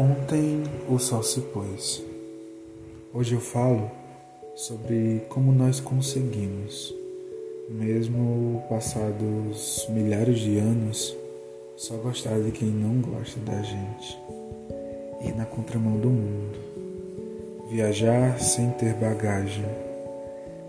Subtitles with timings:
[0.00, 2.00] Ontem o sol se pôs.
[3.12, 3.90] Hoje eu falo
[4.54, 6.94] sobre como nós conseguimos,
[7.68, 11.16] mesmo passados milhares de anos,
[11.76, 14.16] só gostar de quem não gosta da gente,
[15.24, 16.58] ir na contramão do mundo,
[17.68, 19.66] viajar sem ter bagagem,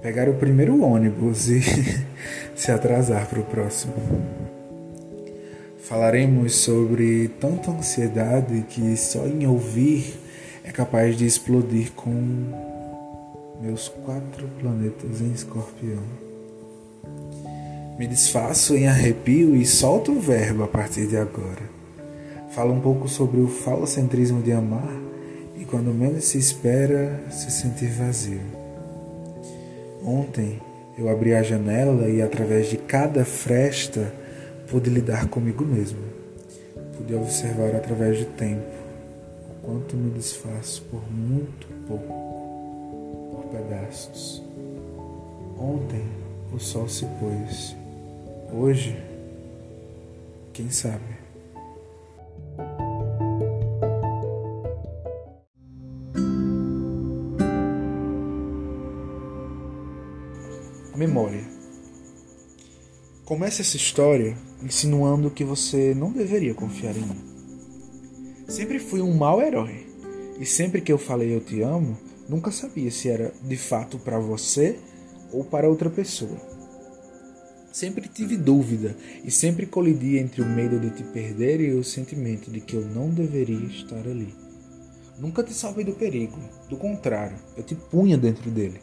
[0.02, 1.62] pegar o primeiro ônibus e
[2.58, 3.94] se atrasar para o próximo.
[5.90, 10.20] Falaremos sobre tanta ansiedade que só em ouvir
[10.64, 12.14] é capaz de explodir com
[13.60, 16.04] meus quatro planetas em escorpião.
[17.98, 21.68] Me desfaço em arrepio e solto o verbo a partir de agora.
[22.52, 24.96] Falo um pouco sobre o falocentrismo de amar
[25.58, 28.42] e quando menos se espera, se sentir vazio.
[30.06, 30.62] Ontem
[30.96, 34.14] eu abri a janela e através de cada fresta
[34.70, 36.00] pude lidar comigo mesmo.
[36.98, 38.66] Pude observar através do tempo
[39.50, 42.08] o quanto me desfaço por muito pouco,
[43.32, 44.44] por pedaços.
[45.58, 46.06] Ontem
[46.54, 47.76] o sol se pôs.
[48.54, 48.98] Hoje,
[50.54, 51.20] quem sabe?
[60.96, 61.59] Memória.
[63.30, 67.22] Comece essa história insinuando que você não deveria confiar em mim.
[68.48, 69.86] Sempre fui um mau herói.
[70.40, 71.96] E sempre que eu falei eu te amo,
[72.28, 74.80] nunca sabia se era de fato para você
[75.32, 76.36] ou para outra pessoa.
[77.72, 82.50] Sempre tive dúvida e sempre colidi entre o medo de te perder e o sentimento
[82.50, 84.34] de que eu não deveria estar ali.
[85.20, 88.80] Nunca te salvei do perigo, do contrário, eu te punha dentro dele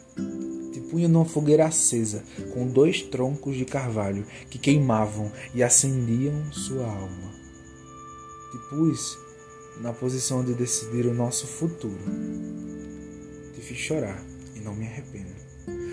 [0.89, 7.31] punha numa fogueira acesa, com dois troncos de carvalho que queimavam e acendiam sua alma.
[8.51, 9.17] Te pus
[9.81, 11.99] na posição de decidir o nosso futuro.
[13.53, 14.23] Te fiz chorar
[14.55, 15.35] e não me arrependo.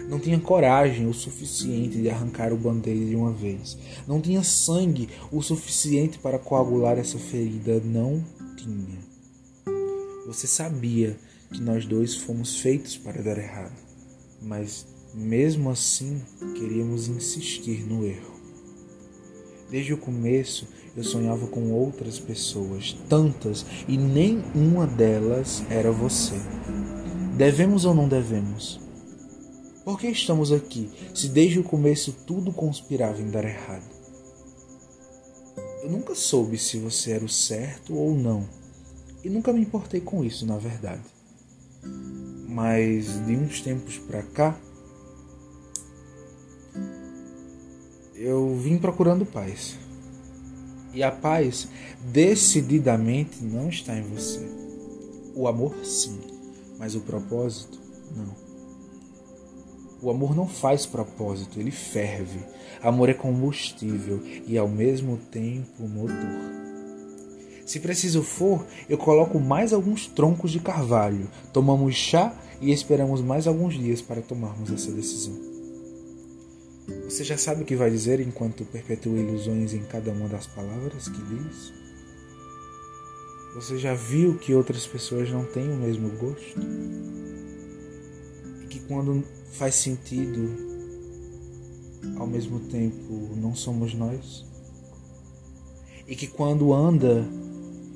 [0.09, 3.77] Não tinha coragem o suficiente de arrancar o band-aid de uma vez.
[4.07, 7.81] Não tinha sangue o suficiente para coagular essa ferida.
[7.85, 8.23] Não
[8.57, 8.99] tinha.
[10.27, 11.17] Você sabia
[11.51, 13.94] que nós dois fomos feitos para dar errado
[14.45, 16.21] mas mesmo assim
[16.55, 18.35] queríamos insistir no erro.
[19.71, 26.35] Desde o começo eu sonhava com outras pessoas, tantas, e nem uma delas era você.
[27.37, 28.81] Devemos ou não devemos?
[29.85, 33.93] Por que estamos aqui se desde o começo tudo conspirava em dar errado?
[35.83, 38.49] Eu nunca soube se você era o certo ou não,
[39.23, 41.14] e nunca me importei com isso, na verdade
[42.55, 44.57] mas de uns tempos para cá
[48.15, 49.77] eu vim procurando paz.
[50.93, 51.69] E a paz
[52.13, 54.49] decididamente não está em você.
[55.35, 56.21] O amor sim,
[56.79, 57.81] mas o propósito
[58.15, 58.37] não.
[60.01, 62.39] O amor não faz propósito, ele ferve.
[62.81, 66.55] Amor é combustível e ao mesmo tempo motor.
[67.67, 72.33] Se preciso for, eu coloco mais alguns troncos de carvalho, tomamos chá
[72.65, 75.35] e esperamos mais alguns dias para tomarmos essa decisão.
[77.05, 81.07] Você já sabe o que vai dizer enquanto perpetua ilusões em cada uma das palavras
[81.07, 81.73] que diz?
[83.55, 86.59] Você já viu que outras pessoas não têm o mesmo gosto?
[88.63, 89.23] E que quando
[89.53, 90.49] faz sentido,
[92.17, 94.47] ao mesmo tempo não somos nós?
[96.09, 97.29] E que quando anda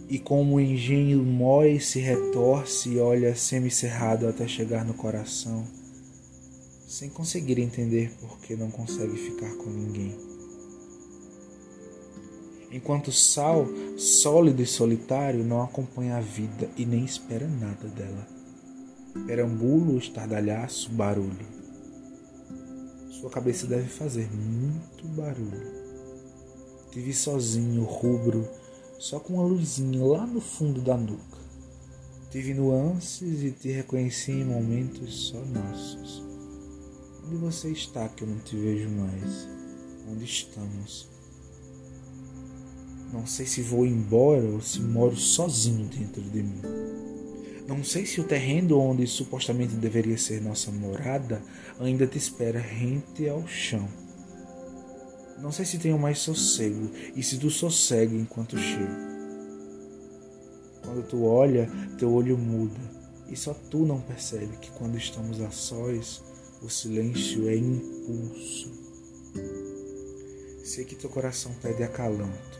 [0.09, 5.67] e como o engenho mói se retorce e olha semicerrado até chegar no coração,
[6.87, 10.17] sem conseguir entender por que não consegue ficar com ninguém.
[12.71, 13.67] Enquanto o sal,
[13.99, 18.27] sólido e solitário, não acompanha a vida e nem espera nada dela.
[19.27, 21.47] Perambulo, estardalhaço, barulho.
[23.11, 25.79] Sua cabeça deve fazer muito barulho.
[26.93, 28.49] Te vi sozinho, rubro,
[28.99, 31.39] só com uma luzinha lá no fundo da nuca.
[32.31, 36.23] Tive nuances e te reconheci em momentos só nossos.
[37.25, 39.49] Onde você está que eu não te vejo mais?
[40.11, 41.09] Onde estamos?
[43.13, 46.61] Não sei se vou embora ou se moro sozinho dentro de mim.
[47.67, 51.43] Não sei se o terreno onde supostamente deveria ser nossa morada
[51.79, 53.89] ainda te espera rente ao chão.
[55.41, 59.09] Não sei se tenho mais sossego e se tu sossegue enquanto chego.
[60.83, 62.81] Quando tu olha, teu olho muda
[63.29, 66.23] e só tu não percebe que quando estamos a sós,
[66.63, 68.73] o silêncio é impulso.
[70.65, 72.59] Sei que teu coração pede acalanto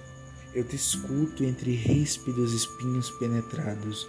[0.55, 4.07] Eu te escuto entre ríspidos espinhos penetrados.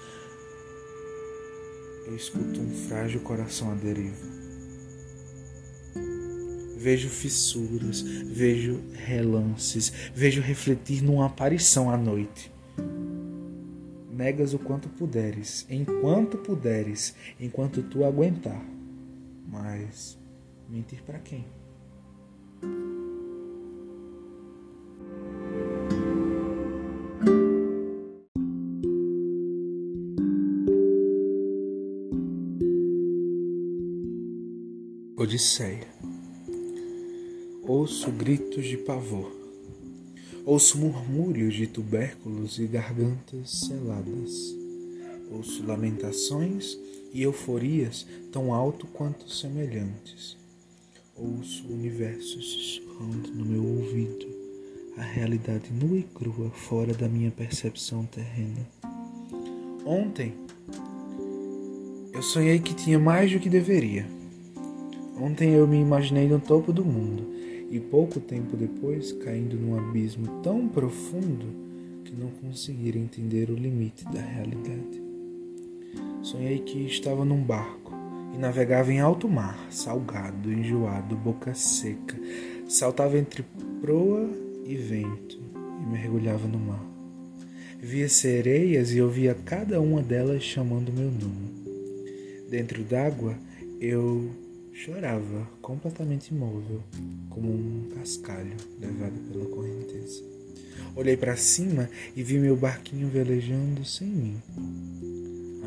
[2.06, 4.38] Eu escuto um frágil coração à deriva.
[6.79, 12.49] Vejo fissuras, vejo relances, vejo refletir numa aparição à noite.
[14.09, 18.63] Negas o quanto puderes, enquanto puderes, enquanto tu aguentar.
[19.45, 20.17] Mas
[20.69, 21.45] mentir para quem?
[35.17, 36.08] Odisseia.
[37.71, 39.31] Ouço gritos de pavor.
[40.44, 44.56] Ouço murmúrios de tubérculos e gargantas seladas.
[45.30, 46.75] Ouço lamentações
[47.13, 50.36] e euforias tão alto quanto semelhantes.
[51.16, 54.25] Ouço o universo sussurrando no meu ouvido,
[54.98, 58.68] a realidade nua e crua fora da minha percepção terrena.
[59.86, 60.33] Ontem
[62.12, 64.07] eu sonhei que tinha mais do que deveria.
[65.21, 67.38] Ontem eu me imaginei no topo do mundo
[67.69, 71.45] e pouco tempo depois caindo num abismo tão profundo
[72.04, 75.01] que não conseguira entender o limite da realidade.
[76.21, 77.94] Sonhei que estava num barco
[78.33, 82.18] e navegava em alto mar, salgado, enjoado, boca seca,
[82.68, 83.45] saltava entre
[83.81, 84.30] proa
[84.66, 85.39] e vento
[85.81, 86.86] e mergulhava no mar.
[87.80, 91.50] Via sereias e ouvia cada uma delas chamando meu nome.
[92.50, 93.38] Dentro d'água
[93.80, 94.30] eu
[94.79, 96.81] chorava, completamente imóvel,
[97.29, 100.23] como um cascalho levado pela correnteza.
[100.95, 104.41] Olhei para cima e vi meu barquinho velejando sem mim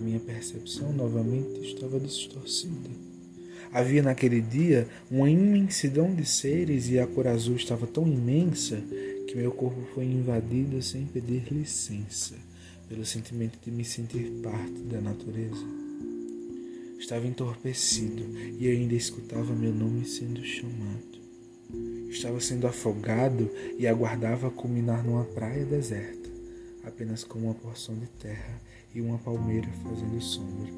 [0.02, 2.90] minha percepção novamente estava distorcida.
[3.72, 8.82] Havia naquele dia uma imensidão de seres e a cor azul estava tão imensa
[9.26, 12.34] que meu corpo foi invadido sem pedir licença,
[12.88, 15.81] pelo sentimento de me sentir parte da natureza.
[17.02, 18.22] Estava entorpecido
[18.60, 21.20] e ainda escutava meu nome sendo chamado.
[22.08, 26.30] Estava sendo afogado e aguardava culminar numa praia deserta,
[26.84, 28.62] apenas com uma porção de terra
[28.94, 30.72] e uma palmeira fazendo sombra.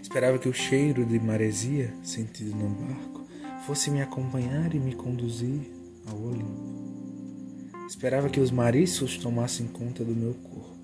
[0.00, 3.26] Esperava que o cheiro de maresia sentido no barco
[3.66, 5.72] fosse me acompanhar e me conduzir
[6.06, 7.74] ao Olimpo.
[7.88, 10.75] Esperava que os mariscos tomassem conta do meu corpo.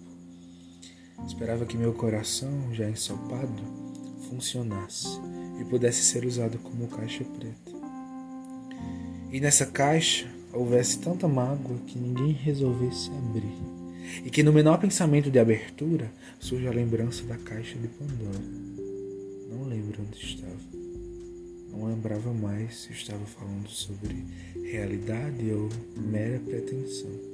[1.27, 3.63] Esperava que meu coração, já ensopado,
[4.29, 5.09] funcionasse
[5.61, 7.73] e pudesse ser usado como caixa preta.
[9.31, 13.57] E nessa caixa houvesse tanta mágoa que ninguém resolvesse abrir
[14.25, 18.45] e que no menor pensamento de abertura surge a lembrança da caixa de Pandora.
[19.51, 20.83] Não lembro onde estava.
[21.71, 24.25] Não lembrava mais se estava falando sobre
[24.71, 27.32] realidade ou mera pretensão.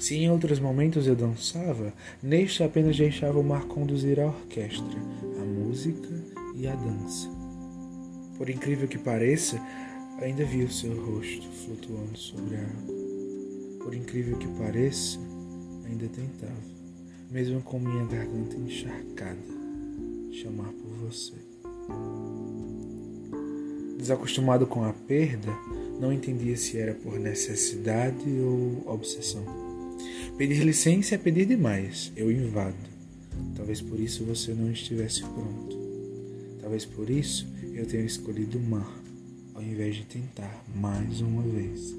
[0.00, 1.92] Se em outros momentos eu dançava,
[2.22, 4.98] neste apenas deixava o mar conduzir a orquestra,
[5.38, 6.08] a música
[6.56, 7.28] e a dança.
[8.38, 9.60] Por incrível que pareça,
[10.22, 12.94] ainda vi o seu rosto flutuando sobre a água.
[13.84, 15.18] Por incrível que pareça,
[15.84, 16.62] ainda tentava,
[17.30, 19.36] mesmo com minha garganta encharcada,
[20.32, 21.34] chamar por você.
[23.98, 25.52] Desacostumado com a perda,
[26.00, 29.69] não entendia se era por necessidade ou obsessão.
[30.40, 32.74] Pedir licença é pedir demais, eu invado.
[33.54, 35.76] Talvez por isso você não estivesse pronto.
[36.62, 38.90] Talvez por isso eu tenha escolhido o mar,
[39.54, 41.94] ao invés de tentar mais uma vez.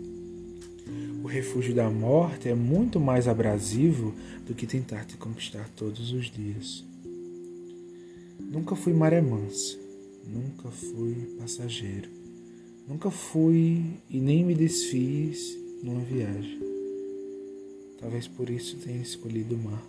[1.24, 4.12] O refúgio da morte é muito mais abrasivo
[4.48, 6.84] do que tentar te conquistar todos os dias.
[8.40, 9.78] Nunca fui maré mansa,
[10.26, 12.10] nunca fui passageiro,
[12.88, 16.71] nunca fui e nem me desfiz numa viagem.
[18.02, 19.82] Talvez por isso tenha escolhido o mar.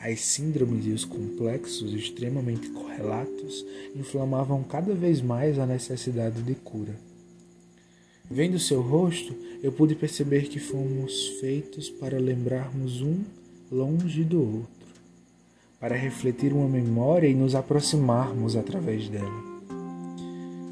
[0.00, 6.94] As síndromes e os complexos extremamente correlatos inflamavam cada vez mais a necessidade de cura.
[8.30, 13.20] Vendo seu rosto, eu pude perceber que fomos feitos para lembrarmos um
[13.70, 14.86] longe do outro,
[15.80, 19.44] para refletir uma memória e nos aproximarmos através dela.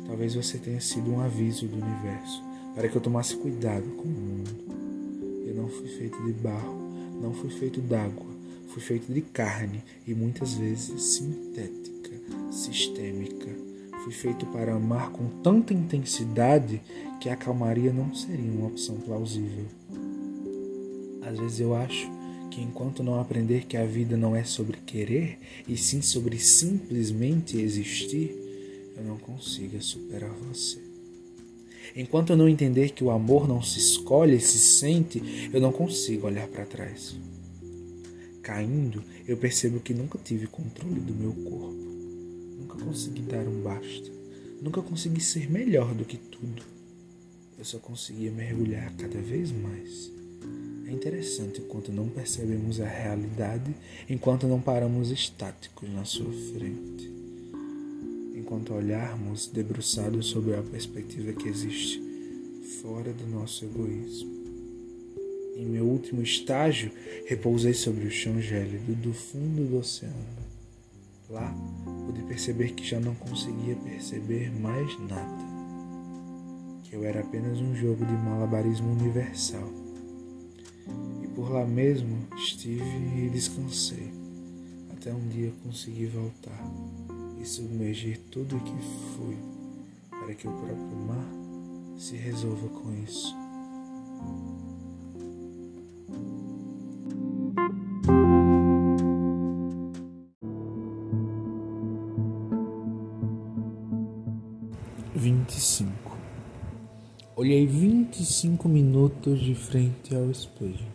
[0.06, 2.42] Talvez você tenha sido um aviso do universo
[2.74, 5.03] para que eu tomasse cuidado com o mundo.
[5.54, 6.74] Não fui feito de barro,
[7.22, 8.26] não fui feito d'água,
[8.68, 12.10] fui feito de carne e muitas vezes sintética,
[12.50, 13.64] sistêmica
[14.04, 16.78] Fui feito para amar com tanta intensidade
[17.18, 19.64] que a calmaria não seria uma opção plausível.
[21.22, 22.06] Às vezes eu acho
[22.50, 27.56] que enquanto não aprender que a vida não é sobre querer, e sim sobre simplesmente
[27.56, 28.36] existir,
[28.94, 30.83] eu não consiga superar você.
[31.96, 36.26] Enquanto eu não entender que o amor não se escolhe, se sente, eu não consigo
[36.26, 37.14] olhar para trás.
[38.42, 41.84] Caindo, eu percebo que nunca tive controle do meu corpo.
[42.58, 44.10] Nunca consegui dar um basta.
[44.60, 46.64] Nunca consegui ser melhor do que tudo.
[47.56, 50.10] Eu só conseguia mergulhar cada vez mais.
[50.88, 53.72] É interessante quanto não percebemos a realidade
[54.10, 57.13] enquanto não paramos estáticos na sua frente.
[58.44, 61.98] Enquanto olharmos debruçados sobre a perspectiva que existe
[62.82, 64.30] fora do nosso egoísmo.
[65.56, 66.92] Em meu último estágio,
[67.24, 70.14] repousei sobre o chão gélido do fundo do oceano.
[71.30, 71.56] Lá,
[72.04, 75.44] pude perceber que já não conseguia perceber mais nada.
[76.82, 79.72] Que eu era apenas um jogo de malabarismo universal.
[81.22, 84.12] E por lá mesmo estive e descansei,
[84.90, 86.62] até um dia consegui voltar
[87.44, 88.72] e submergir tudo o que
[89.14, 89.36] fui,
[90.08, 91.28] para que o próprio mar
[91.98, 93.36] se resolva com isso.
[105.14, 106.16] Vinte e cinco.
[107.36, 110.86] Olhei vinte e cinco minutos de frente ao espelho.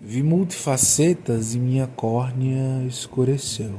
[0.00, 3.74] Vi multifacetas e minha córnea escureceu.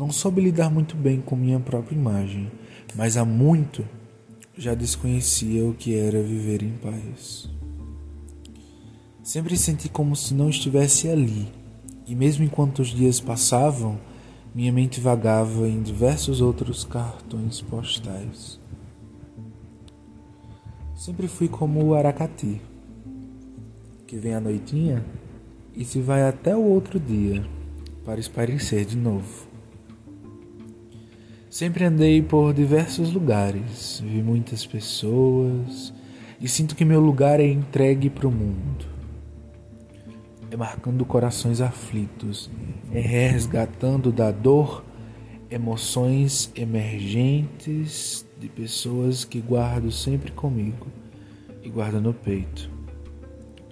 [0.00, 2.50] Não soube lidar muito bem com minha própria imagem,
[2.96, 3.86] mas há muito
[4.56, 7.50] já desconhecia o que era viver em paz.
[9.22, 11.52] Sempre senti como se não estivesse ali,
[12.06, 14.00] e mesmo enquanto os dias passavam,
[14.54, 18.58] minha mente vagava em diversos outros cartões postais.
[20.96, 22.58] Sempre fui como o Aracati,
[24.06, 25.04] que vem à noitinha
[25.76, 27.46] e se vai até o outro dia
[28.02, 29.49] para esparecer de novo.
[31.50, 35.92] Sempre andei por diversos lugares, vi muitas pessoas
[36.40, 38.90] e sinto que meu lugar é entregue para o mundo
[40.50, 42.50] é marcando corações aflitos,
[42.92, 44.84] é resgatando da dor
[45.48, 50.88] emoções emergentes de pessoas que guardo sempre comigo
[51.62, 52.68] e guardo no peito.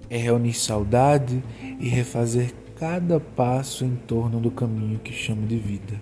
[0.08, 1.42] É reunir saudade
[1.80, 6.00] e refazer cada passo em torno do caminho que chamo de vida.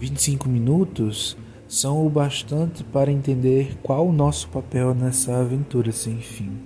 [0.00, 1.36] 25 minutos
[1.68, 6.58] são o bastante para entender qual o nosso papel nessa aventura sem fim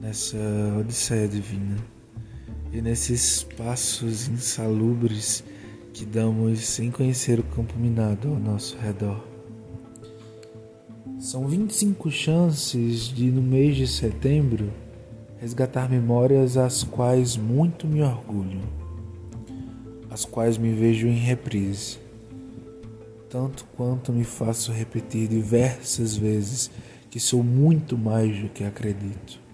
[0.00, 0.38] nessa
[0.78, 1.76] odisseia divina
[2.72, 5.42] e nesses passos insalubres
[5.92, 9.26] que damos sem conhecer o campo minado ao nosso redor.
[11.18, 14.72] São 25 chances de, no mês de setembro,
[15.40, 18.60] resgatar memórias às quais muito me orgulho,
[20.10, 21.98] as quais me vejo em reprise,
[23.28, 26.70] tanto quanto me faço repetir diversas vezes
[27.10, 29.48] que sou muito mais do que acredito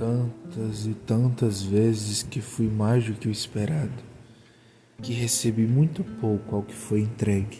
[0.00, 4.02] tantas e tantas vezes que fui mais do que o esperado,
[5.02, 7.58] que recebi muito pouco ao que foi entregue.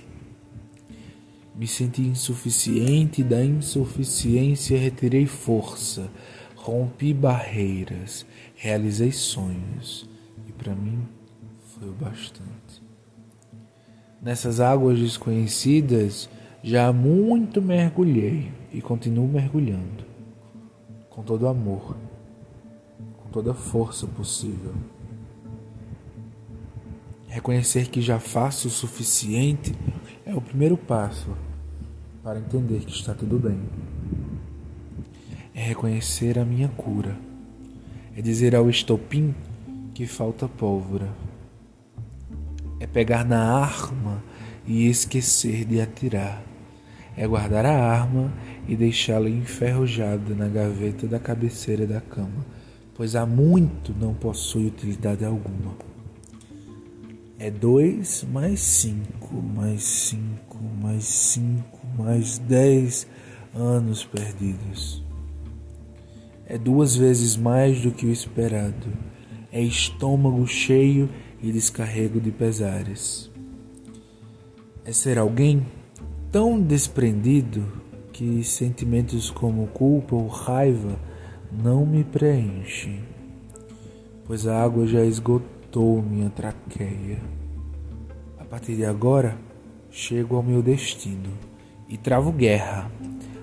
[1.55, 6.11] Me senti insuficiente e da insuficiência retirei força,
[6.57, 8.25] rompi barreiras,
[8.57, 10.09] realizei sonhos
[10.49, 10.99] e para mim
[11.81, 12.83] foi o bastante.
[14.21, 16.29] Nessas águas desconhecidas
[16.63, 20.05] já muito mergulhei e continuo mergulhando
[21.09, 21.97] com todo amor
[23.33, 24.75] toda a força possível.
[27.29, 29.75] Reconhecer que já faço o suficiente
[30.27, 31.29] é o primeiro passo
[32.23, 33.61] para entender que está tudo bem.
[35.55, 37.17] É reconhecer a minha cura.
[38.17, 39.35] É dizer ao estopim
[39.95, 41.09] que falta pólvora.
[42.93, 44.23] Pegar na arma
[44.67, 46.43] e esquecer de atirar.
[47.17, 48.33] É guardar a arma
[48.69, 52.45] e deixá-la enferrujada na gaveta da cabeceira da cama
[53.01, 55.75] pois há muito não possui utilidade alguma.
[57.39, 63.07] É dois mais cinco, mais cinco, mais cinco, mais dez
[63.55, 65.03] anos perdidos.
[66.45, 68.93] É duas vezes mais do que o esperado.
[69.51, 71.09] É estômago cheio
[71.43, 73.31] e descarrego de pesares.
[74.85, 75.67] É ser alguém
[76.31, 77.67] tão desprendido
[78.13, 80.99] que sentimentos como culpa ou raiva
[81.51, 83.01] não me preenche,
[84.27, 87.21] pois a água já esgotou minha traqueia.
[88.39, 89.39] A partir de agora,
[89.91, 91.31] chego ao meu destino
[91.89, 92.91] e travo guerra.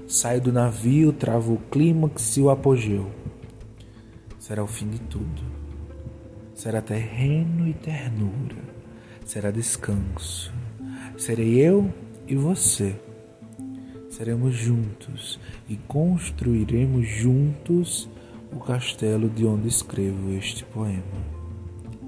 [0.08, 3.12] Saio do navio, travo o clímax e o apogeu.
[4.40, 5.47] Será o fim de tudo.
[6.58, 8.58] Será terreno e ternura.
[9.24, 10.52] Será descanso.
[11.16, 11.94] Serei eu
[12.28, 13.00] e você.
[14.10, 18.10] Seremos juntos e construiremos juntos
[18.52, 21.04] o castelo de onde escrevo este poema.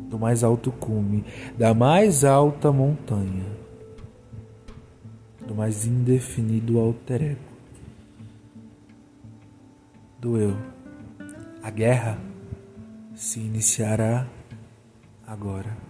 [0.09, 1.23] Do mais alto cume,
[1.55, 3.45] da mais alta montanha,
[5.45, 7.39] do mais indefinido alter ego,
[10.19, 10.57] do eu.
[11.61, 12.17] A guerra
[13.13, 14.25] se iniciará
[15.29, 15.88] agora.